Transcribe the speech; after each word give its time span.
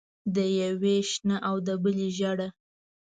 د 0.35 0.37
یوې 0.61 0.97
شنه 1.09 1.37
او 1.47 1.55
د 1.67 1.69
بلې 1.83 2.07
ژېړه. 2.17 2.47